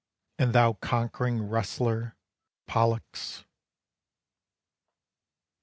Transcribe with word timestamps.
And 0.39 0.51
thou 0.53 0.73
conquering 0.73 1.43
wrestler, 1.43 2.15
Pollux." 2.65 3.45